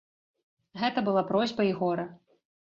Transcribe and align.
Гэта 0.85 1.05
была 1.09 1.23
просьба 1.29 1.69
і 1.71 1.79
гора. 1.85 2.11